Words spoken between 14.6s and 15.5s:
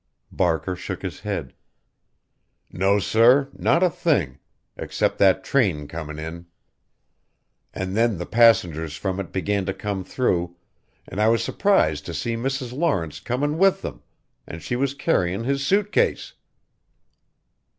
she was carryin'